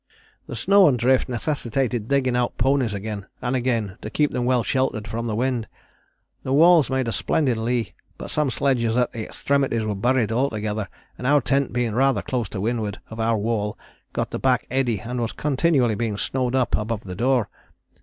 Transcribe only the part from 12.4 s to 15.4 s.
to windward of our wall got the back eddy and was